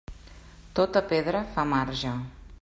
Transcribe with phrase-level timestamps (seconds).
[0.79, 2.17] Tota pedra fa marge.